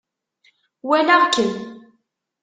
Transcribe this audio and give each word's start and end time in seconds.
Walaɣ-kem. 0.87 1.51